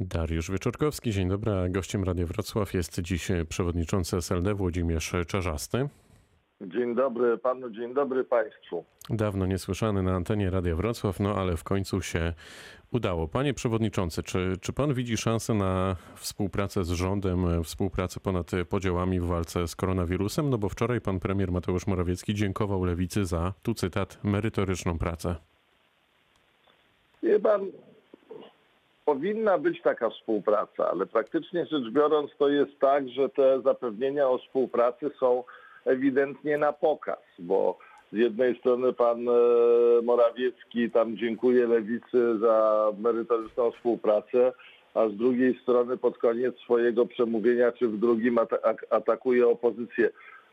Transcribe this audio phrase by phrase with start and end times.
[0.00, 1.52] Dariusz Wieczorkowski, dzień dobry.
[1.68, 5.88] Gościem Radia Wrocław jest dziś przewodniczący SLD Włodzimierz Czarzasty.
[6.60, 8.84] Dzień dobry panu, dzień dobry państwu.
[9.10, 12.32] Dawno niesłyszany na antenie Radia Wrocław, no ale w końcu się
[12.92, 13.28] udało.
[13.28, 19.24] Panie przewodniczący, czy, czy pan widzi szansę na współpracę z rządem, współpracę ponad podziałami w
[19.24, 20.50] walce z koronawirusem?
[20.50, 25.36] No bo wczoraj pan premier Mateusz Morawiecki dziękował Lewicy za, tu cytat, merytoryczną pracę.
[27.22, 27.60] Wie pan,
[29.04, 34.38] powinna być taka współpraca, ale praktycznie rzecz biorąc to jest tak, że te zapewnienia o
[34.38, 35.44] współpracy są
[35.84, 37.78] ewidentnie na pokaz, bo
[38.12, 39.32] z jednej strony pan e,
[40.02, 44.52] Morawiecki tam dziękuje Lewicy za merytoryczną współpracę,
[44.94, 48.38] a z drugiej strony pod koniec swojego przemówienia czy w drugim
[48.90, 50.10] atakuje opozycję.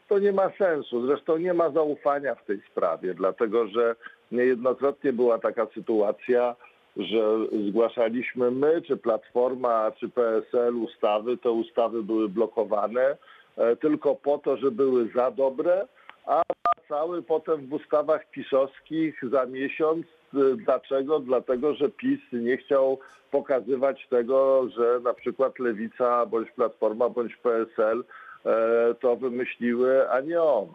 [0.07, 1.07] To nie ma sensu.
[1.07, 3.95] Zresztą nie ma zaufania w tej sprawie, dlatego że
[4.31, 6.55] niejednokrotnie była taka sytuacja,
[6.97, 7.37] że
[7.67, 13.17] zgłaszaliśmy my, czy Platforma, czy PSL ustawy, te ustawy były blokowane
[13.57, 15.87] e, tylko po to, że były za dobre,
[16.25, 16.41] a
[16.89, 20.05] cały potem w ustawach pisowskich za miesiąc.
[20.33, 21.19] E, dlaczego?
[21.19, 22.99] Dlatego, że PiS nie chciał
[23.31, 28.03] pokazywać tego, że na przykład Lewica, bądź Platforma, bądź PSL
[28.45, 30.67] e, to wymyśliły, a nie on.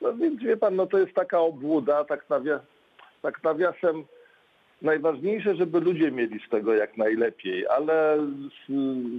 [0.00, 2.60] No więc wie pan, no to jest taka obłuda, tak, nawia
[3.22, 4.04] tak nawiasem
[4.82, 8.18] najważniejsze, żeby ludzie mieli z tego jak najlepiej, ale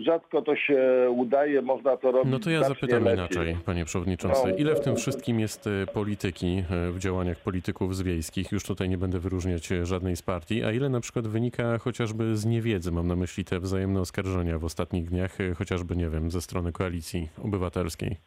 [0.02, 2.32] rzadko to się udaje, można to robić.
[2.32, 3.14] No to ja zapytam lepiej.
[3.14, 4.48] inaczej, panie przewodniczący.
[4.48, 4.56] No.
[4.56, 8.52] Ile w tym wszystkim jest e, polityki e, w działaniach polityków z wiejskich?
[8.52, 12.36] Już tutaj nie będę wyróżniać e, żadnej z partii, a ile na przykład wynika chociażby
[12.36, 12.92] z niewiedzy?
[12.92, 17.30] Mam na myśli te wzajemne oskarżenia w ostatnich dniach, chociażby, nie wiem, ze strony koalicji
[17.44, 18.18] obywatelskiej.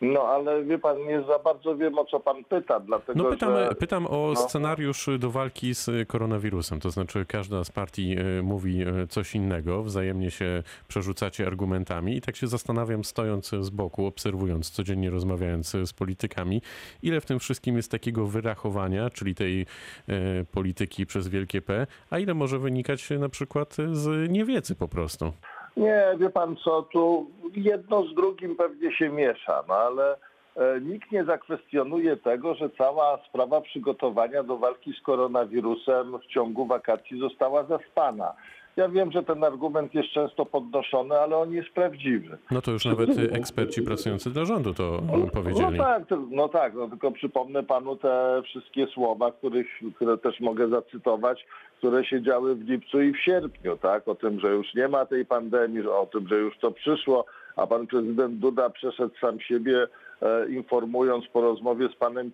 [0.00, 3.56] No ale wie pan, nie za bardzo wiem o co pan pyta, dlatego No pytam,
[3.56, 3.74] że...
[3.74, 4.36] pytam o no.
[4.36, 9.82] scenariusz do walki z koronawirusem, to znaczy każda z partii e, mówi e, coś innego,
[9.82, 15.92] wzajemnie się przerzucacie argumentami i tak się zastanawiam stojąc z boku, obserwując, codziennie rozmawiając z
[15.92, 16.62] politykami,
[17.02, 19.66] ile w tym wszystkim jest takiego wyrachowania, czyli tej
[20.08, 25.32] e, polityki przez wielkie P, a ile może wynikać na przykład z niewiedzy po prostu.
[25.76, 30.16] Nie, wie pan co, tu jedno z drugim pewnie się miesza, no ale
[30.56, 36.66] e, nikt nie zakwestionuje tego, że cała sprawa przygotowania do walki z koronawirusem w ciągu
[36.66, 38.32] wakacji została zaspana.
[38.76, 42.38] Ja wiem, że ten argument jest często podnoszony, ale on jest prawdziwy.
[42.50, 45.78] No to już nawet eksperci pracujący dla rządu to powiedzieli.
[45.78, 50.68] No tak, no tak, no tylko przypomnę panu te wszystkie słowa, których, które też mogę
[50.68, 51.46] zacytować,
[51.78, 54.08] które się działy w lipcu i w sierpniu, tak?
[54.08, 57.24] O tym, że już nie ma tej pandemii, o tym, że już to przyszło,
[57.56, 59.86] a pan prezydent Duda przeszedł sam siebie
[60.22, 62.30] e, informując po rozmowie z panem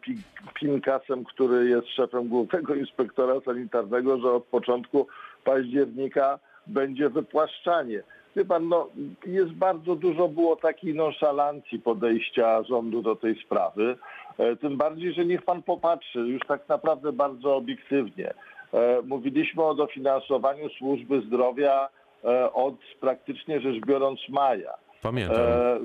[0.55, 5.07] Pinkasem, który jest szefem głównego inspektora sanitarnego, że od początku
[5.45, 8.03] października będzie wypłaszczanie.
[8.37, 8.89] Wie pan, no,
[9.27, 13.97] jest bardzo dużo było takiej nonszalancji podejścia rządu do tej sprawy.
[14.39, 18.35] E, tym bardziej, że niech pan popatrzy już tak naprawdę bardzo obiektywnie.
[18.72, 21.88] E, mówiliśmy o dofinansowaniu służby zdrowia
[22.25, 24.75] e, od praktycznie rzecz biorąc maja.
[25.03, 25.37] Pamiętam.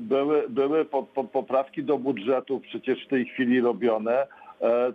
[0.02, 4.28] Były, były po, po, poprawki do budżetu przecież w tej chwili robione.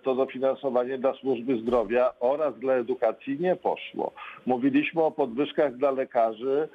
[0.02, 4.12] To dofinansowanie dla służby zdrowia oraz dla edukacji nie poszło.
[4.46, 6.68] Mówiliśmy o podwyżkach dla lekarzy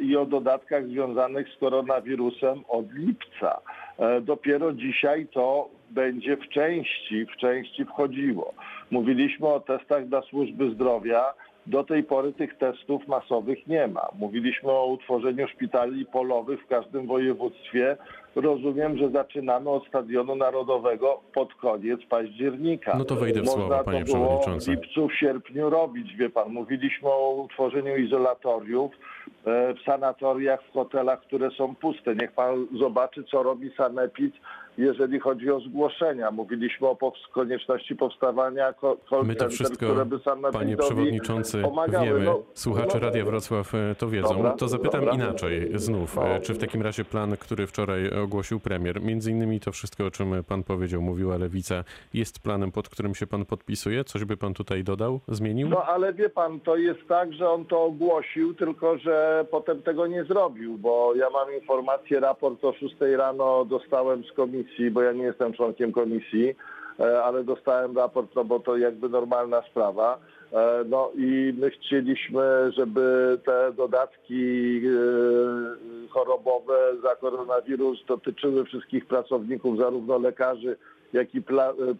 [0.00, 3.60] i o dodatkach związanych z koronawirusem od lipca.
[4.22, 8.54] Dopiero dzisiaj to będzie w części, w części wchodziło.
[8.90, 11.34] Mówiliśmy o testach dla służby zdrowia.
[11.66, 14.08] Do tej pory tych testów masowych nie ma.
[14.18, 17.96] Mówiliśmy o utworzeniu szpitali polowych w każdym województwie.
[18.36, 22.96] Rozumiem, że zaczynamy od Stadionu Narodowego pod koniec października.
[22.98, 24.70] No to wejdę w Można słowo, panie to było przewodniczący.
[24.70, 26.52] w lipcu, w sierpniu robić, wie pan.
[26.52, 28.92] Mówiliśmy o utworzeniu izolatoriów
[29.46, 32.14] e, w sanatoriach, w hotelach, które są puste.
[32.16, 34.34] Niech pan zobaczy, co robi Sanepid
[34.78, 36.30] jeżeli chodzi o zgłoszenia.
[36.30, 38.74] Mówiliśmy o konieczności powstawania
[39.10, 40.18] call My to wszystko, które by
[40.52, 42.06] panie przewodniczący, pomagały.
[42.06, 42.24] wiemy.
[42.24, 44.34] No, Słuchacze no, Radia Wrocław e, to wiedzą.
[44.34, 45.14] dobra, to zapytam dobra.
[45.14, 46.16] inaczej znów.
[46.16, 46.26] No.
[46.28, 50.10] E, Czy w takim razie plan, który wczoraj ogłosił premier, między innymi to wszystko, o
[50.10, 51.84] czym pan powiedział, mówiła Lewica,
[52.14, 54.04] jest planem, pod którym się pan podpisuje?
[54.04, 55.68] Coś by pan tutaj dodał, zmienił?
[55.68, 60.06] No ale wie pan, to jest tak, że on to ogłosił, tylko że potem tego
[60.06, 65.12] nie zrobił, bo ja mam informację, raport o 6 rano dostałem z komisji, bo ja
[65.12, 66.54] nie jestem członkiem komisji,
[67.24, 70.18] ale dostałem raport, no bo to jakby normalna sprawa.
[70.52, 79.78] E, No i my chcieliśmy, żeby te dodatki e, chorobowe za koronawirus dotyczyły wszystkich pracowników,
[79.78, 80.76] zarówno lekarzy,
[81.12, 81.42] jak i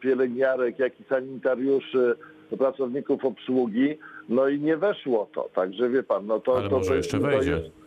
[0.01, 2.15] pielęgniarek, jak i sanitariuszy,
[2.59, 3.99] pracowników obsługi.
[4.29, 6.57] No i nie weszło to, także wie pan, no to...
[6.59, 7.51] Ale to może to- jeszcze to wejdzie.
[7.51, 7.86] jest-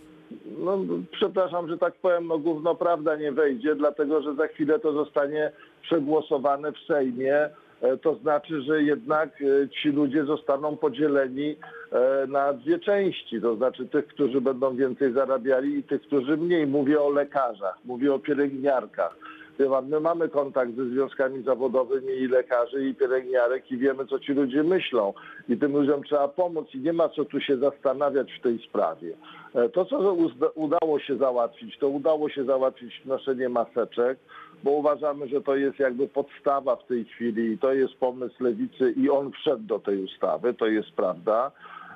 [0.59, 0.77] no,
[1.11, 5.51] przepraszam, że tak powiem, no gówno prawda nie wejdzie, dlatego że za chwilę to zostanie
[5.81, 7.49] przegłosowane w Sejmie.
[7.81, 11.55] E, To znaczy, że jednak e, ci ludzie zostaną podzieleni
[11.91, 13.41] e, na dwie części.
[13.41, 16.67] To znaczy tych, którzy będą więcej zarabiali i tych, którzy mniej.
[16.67, 19.15] Mówię o lekarzach, mówię o pielęgniarkach.
[19.59, 24.63] My mamy kontakt ze związkami zawodowymi i lekarzy i pielęgniarek i wiemy, co ci ludzie
[24.63, 25.13] myślą.
[25.49, 29.13] I tym ludziom trzeba pomóc i nie ma co tu się zastanawiać w tej sprawie.
[29.55, 30.15] E, To, co
[30.55, 34.19] udało się załatwić, to udało się załatwić noszenie maseczek,
[34.63, 38.91] bo uważamy, że to jest jakby podstawa w tej chwili i to jest pomysł lewicy
[38.97, 41.51] i on wszedł do tej ustawy, to jest prawda.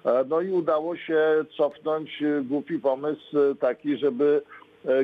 [0.06, 4.42] E, No i udało się cofnąć e, głupi pomysł taki, żeby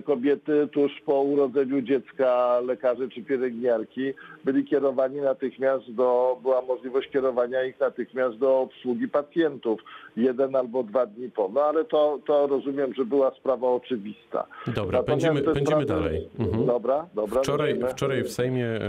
[0.06, 4.14] kobiety tuż po urodzeniu dziecka, lekarze czy pielęgniarki
[4.46, 9.82] byli kierowani natychmiast do, była możliwość kierowania ich natychmiast do obsługi pacjentów
[10.18, 11.50] jeden albo dwa dni po.
[11.54, 14.46] No ale to, to rozumiem, że była sprawa oczywista.
[14.68, 16.30] Dobra, Natomiast będziemy, będziemy sprawy- dalej.
[16.40, 16.66] Mhm.
[16.66, 17.42] Dobra, dobra.
[17.42, 17.92] Wczoraj, będziemy.
[17.92, 18.82] wczoraj w Sejmie e,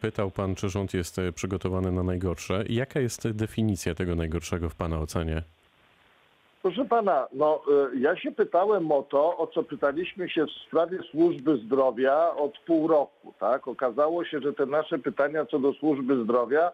[0.00, 2.64] pytał pan, czy rząd jest e, przygotowany na najgorsze.
[2.68, 5.42] Jaka jest definicja tego najgorszego w pana ocenie?
[6.62, 7.60] Proszę pana, no
[7.94, 12.58] y, ja się pytałem o to, o co pytaliśmy się w sprawie służby zdrowia od
[12.58, 13.68] pół roku, tak?
[13.68, 16.72] Okazało się, że te nasze pytania co do służby zdrowia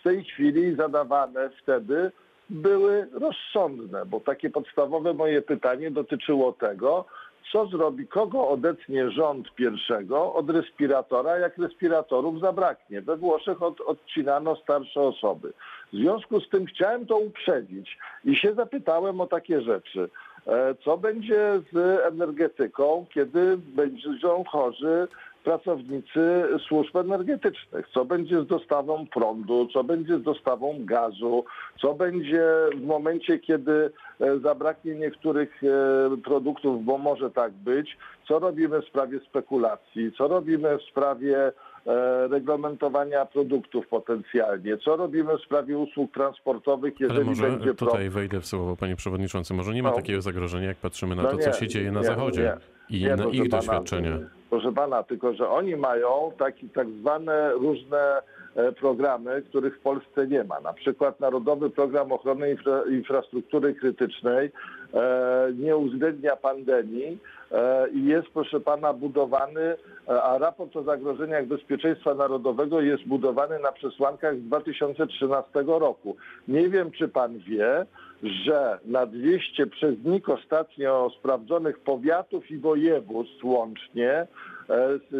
[0.00, 2.12] w tej chwili zadawane wtedy
[2.50, 7.04] były rozsądne, bo takie podstawowe moje pytanie dotyczyło tego,
[7.52, 13.02] co zrobi, kogo odetnie rząd pierwszego od respiratora, jak respiratorów zabraknie.
[13.02, 15.52] We Włoszech od, odcinano starsze osoby.
[15.92, 20.08] W związku z tym chciałem to uprzedzić i się zapytałem o takie rzeczy.
[20.46, 21.76] E, Co będzie z
[22.12, 25.08] energetyką, kiedy będą chorzy
[25.46, 27.88] pracownicy służb energetycznych?
[27.94, 29.68] Co będzie z dostawą prądu?
[29.72, 31.44] Co będzie z dostawą gazu?
[31.80, 32.44] Co będzie
[32.76, 33.90] w momencie, kiedy
[34.20, 37.96] e, zabraknie niektórych e, produktów, bo może tak być?
[38.28, 40.12] Co robimy w sprawie spekulacji?
[40.18, 41.52] Co robimy w sprawie
[41.86, 44.78] e, reglamentowania produktów potencjalnie?
[44.78, 48.96] Co robimy w sprawie usług transportowych, Ale jeżeli może będzie tutaj wejdę w słowo, panie
[48.96, 49.54] przewodniczący.
[49.54, 49.96] Może nie ma No.
[49.96, 52.56] takiego zagrożenia, jak patrzymy na No to, nie, co się dzieje na nie, Zachodzie
[52.90, 54.18] i Nie, na ich pana, doświadczenia.
[54.50, 58.22] Proszę pana, tylko że oni mają taki, tak zwane różne
[58.56, 60.60] e, programy, których w Polsce nie ma.
[60.60, 64.52] Na przykład Narodowy Program Ochrony Infra, Infrastruktury Krytycznej
[64.94, 67.18] e, nie uwzględnia pandemii
[67.52, 69.76] e, i jest, proszę pana, budowany,
[70.08, 76.16] e, a raport o zagrożeniach bezpieczeństwa narodowego jest budowany na przesłankach z 2013 roku.
[76.48, 77.86] Nie wiem, czy pan wie,
[78.22, 84.26] że na 200 przez NIK ostatnio sprawdzonych powiatów i województw łącznie e,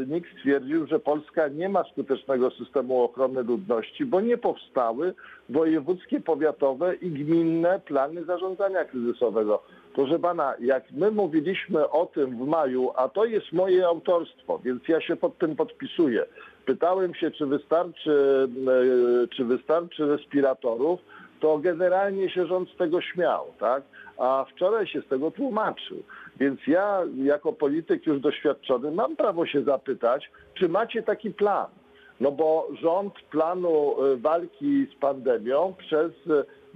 [0.06, 5.14] NIK stwierdził, że Polska nie ma skutecznego systemu ochrony ludności, bo nie powstały
[5.48, 9.62] wojewódzkie, powiatowe i gminne plany zarządzania kryzysowego.
[9.96, 14.88] Proszę pana, jak my mówiliśmy o tym w maju, a to jest moje autorstwo, więc
[14.88, 16.26] ja się pod tym podpisuję.
[16.66, 18.48] Pytałem się, czy wystarczy,
[19.24, 21.00] e, czy wystarczy respiratorów,
[21.40, 23.82] to generalnie się rząd z tego śmiał, tak?
[24.18, 26.02] A wczoraj się z tego tłumaczył.
[26.40, 31.66] Więc ja jako polityk już doświadczony mam prawo się zapytać, czy macie taki plan?
[32.20, 36.12] No bo rząd planu y, walki z pandemią przez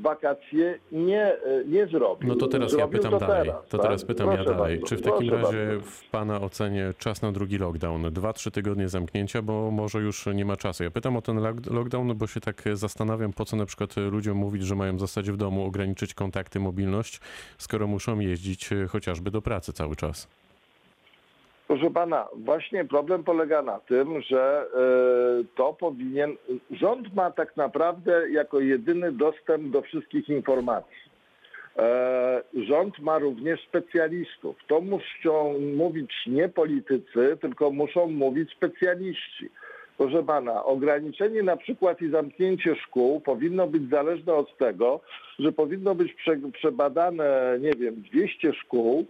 [0.02, 2.28] wakacje nie, y, nie zrobił.
[2.28, 3.46] No to teraz ja Zrobił pytam to dalej.
[3.48, 3.86] Teraz, to tak?
[3.86, 4.78] teraz pytam ja Proszę dalej.
[4.78, 5.80] bardzo, Czy w takim razie bardzo.
[5.90, 8.12] w Pana ocenie czas na drugi lockdown?
[8.12, 10.84] Dwa, trzy tygodnie zamknięcia, bo może już nie ma czasu.
[10.84, 14.36] Ja pytam o ten lock- lockdown, bo się tak zastanawiam, po co na przykład ludziom
[14.36, 17.20] mówić, że mają zostać w domu, ograniczyć kontakty, mobilność,
[17.58, 20.28] skoro muszą jeździć e, chociażby do pracy cały czas.
[21.70, 26.36] Proszę pana, właśnie problem polega na tym, że e, to powinien.
[26.70, 31.10] Rząd ma tak naprawdę jako jedyny dostęp do wszystkich informacji.
[31.78, 34.56] E, Rząd ma również specjalistów.
[34.66, 39.50] To muszą mówić nie politycy, tylko muszą mówić specjaliści.
[39.98, 45.00] Proszę pana, ograniczenie na przykład i zamknięcie szkół powinno być zależne od tego,
[45.38, 49.06] że powinno być prze, przebadane, nie wiem, 200 szkół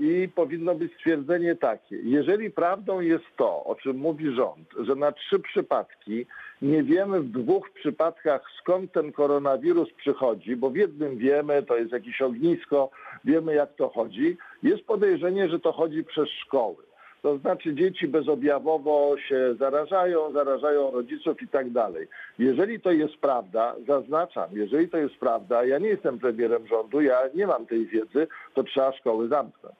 [0.00, 1.96] i powinno być stwierdzenie takie.
[1.96, 6.26] Jeżeli prawdą jest to, o czym mówi rząd, że na trzy przypadki
[6.62, 11.92] nie wiemy w dwóch przypadkach skąd ten koronawirus przychodzi, bo w jednym wiemy, to jest
[11.92, 12.90] jakieś ognisko,
[13.24, 16.87] wiemy jak to chodzi, jest podejrzenie, że to chodzi przez szkoły.
[17.22, 22.08] To znaczy dzieci bezobjawowo się zarażają, zarażają rodziców i tak dalej.
[22.38, 27.18] Jeżeli to jest prawda, zaznaczam, jeżeli to jest prawda, ja nie jestem premierem rządu, ja
[27.34, 29.76] nie mam tej wiedzy, to trzeba szkoły zamknąć.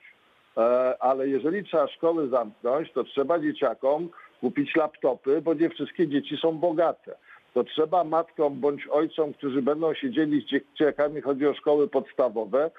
[0.57, 0.61] E,
[0.99, 4.09] Ale jeżeli trzeba szkoły zamknąć, to trzeba dzieciakom
[4.41, 7.15] kupić laptopy, bo nie wszystkie dzieci są bogate.
[7.53, 12.71] to trzeba matkom bądź ojcom, którzy będą siedzieli z dzieciakami, chodzi o szkoły podstawowe,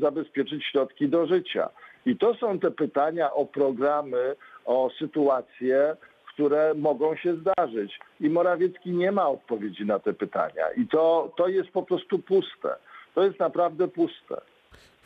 [0.00, 1.70] zabezpieczyć środki do życia.
[2.06, 5.96] I to są te pytania o programy, o sytuacje,
[6.34, 7.98] które mogą się zdarzyć.
[8.20, 10.70] I Morawiecki nie ma odpowiedzi na te pytania.
[10.76, 12.76] I to, to jest po prostu puste.
[13.14, 14.40] To jest naprawdę puste.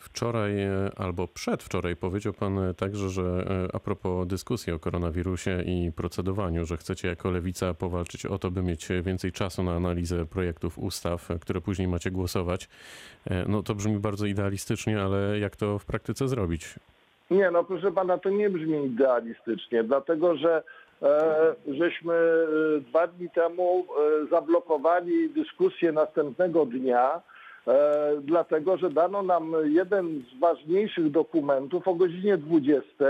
[0.05, 5.91] Wczoraj e, albo przedwczoraj powiedział pan także, że e, a propos dyskusji o koronawirusie i
[5.91, 10.79] procedowaniu, że chcecie jako lewica powalczyć o to, by mieć więcej czasu na analizę projektów
[10.79, 12.69] ustaw, które później macie głosować.
[13.29, 16.75] E, No to brzmi bardzo idealistycznie, ale jak to w praktyce zrobić?
[17.31, 20.63] Nie, no proszę pana, to nie brzmi idealistycznie, dlatego że
[21.01, 22.13] e, żeśmy
[22.89, 23.85] dwa dni temu
[24.23, 27.21] e, zablokowali dyskusję następnego dnia,
[28.21, 33.05] dlatego że dano nam jeden z ważniejszych dokumentów o godzinie 20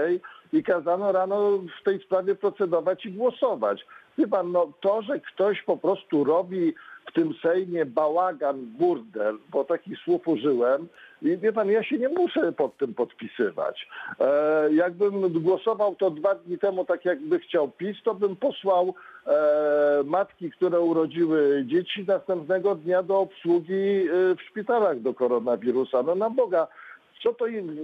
[0.54, 3.86] i kazano rano w tej sprawie procedować i głosować.
[4.18, 6.74] Wie pan, no to, że ktoś po prostu robi
[7.10, 10.88] w tym Sejmie bałagan, burdel, bo takich słów użyłem,
[11.22, 13.88] i wie pan, ja się nie muszę pod tym podpisywać.
[14.20, 18.94] E, jakbym głosował to dwa dni temu, tak jakby chciał PiS, to bym posłał
[19.28, 26.04] e, matki, które urodziły dzieci następnego dnia do obsługi e, w szpitalach do koronawirusa.
[26.04, 26.68] No na Boga,
[27.24, 27.78] co to im,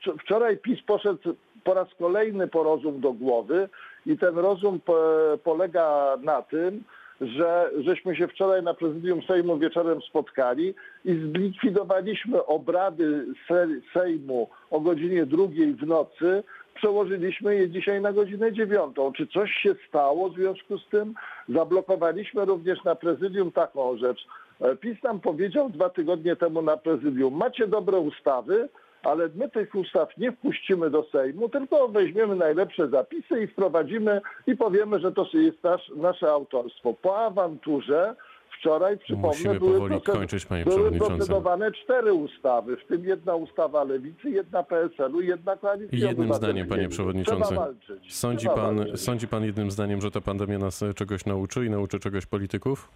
[0.00, 1.34] wczo- wczoraj PiS poszedł
[1.64, 3.68] po raz kolejny po rozum do głowy
[4.06, 4.98] i ten rozum po,
[5.44, 6.84] polega na tym,
[7.20, 14.80] że żeśmy się wczoraj na prezydium Sejmu wieczorem spotkali i zlikwidowaliśmy obrady Se- Sejmu o
[14.80, 16.42] godzinie drugiej w nocy,
[16.74, 19.12] przełożyliśmy je dzisiaj na godzinę dziewiątą.
[19.12, 21.14] Czy coś się stało w związku z tym?
[21.48, 24.26] Zablokowaliśmy również na prezydium taką rzecz.
[24.60, 28.68] E, PiS nam powiedział dwa tygodnie temu na prezydium, macie dobre ustawy,
[29.02, 34.56] ale my tych ustaw nie wpuścimy do Sejmu, tylko weźmiemy najlepsze zapisy i wprowadzimy i
[34.56, 36.94] powiemy, że to jest nasz, nasze autorstwo.
[37.02, 38.14] Po awanturze
[38.58, 41.16] wczoraj, przypomnę, Musimy były, powoli proced- kończyć, panie były przewodniczący.
[41.16, 46.88] procedowane cztery ustawy, w tym jedna ustawa Lewicy, jedna PSL-u, jedna Koalicji Jednym zdaniem, panie
[46.88, 47.54] przewodniczący.
[47.54, 48.14] Walczyć.
[48.16, 49.00] Sądzi pan, walczyć.
[49.00, 52.88] sądzi pan jednym zdaniem, że ta pandemia nas e, czegoś nauczy i nauczy czegoś polityków?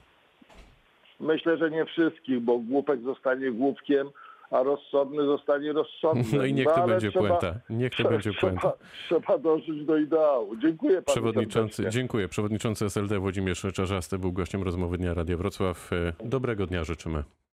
[1.20, 4.08] Myślę, że nie wszystkich, bo głupek zostanie głupkiem,
[4.50, 6.26] a rozsądny zostanie rozsądnym.
[6.40, 7.54] No i niech to ale będzie trzeba, puenta.
[7.70, 8.72] Niech to będzie puenta.
[9.06, 10.56] Trzeba, dążyć do ideału.
[10.56, 12.00] Dziękuję panu Przewodniczący, serdecznie.
[12.00, 12.28] dziękuję.
[12.28, 15.90] Przewodniczący SLD Włodzimierz Czarzasty był gościem rozmowy Dnia Radia Wrocław.
[15.92, 17.24] E, Dobrego dnia życzymy.